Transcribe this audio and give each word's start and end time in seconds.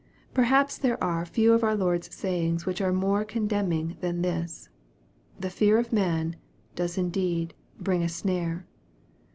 Perhaps 0.33 0.79
there 0.79 0.97
are 1.03 1.23
few 1.27 1.53
of 1.53 1.63
our 1.63 1.75
Lord's 1.75 2.11
sayings 2.11 2.65
which 2.65 2.81
are 2.81 2.91
more 2.91 3.23
condemning 3.23 3.97
than 4.01 4.23
this." 4.23 4.67
The 5.39 5.51
fear 5.51 5.77
of 5.77 5.93
man" 5.93 6.37
does 6.73 6.97
indeed 6.97 7.53
"bring 7.79 8.01
a 8.01 8.09
snare." 8.09 8.65